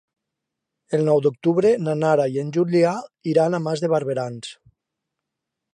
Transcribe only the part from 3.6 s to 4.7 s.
Mas de Barberans.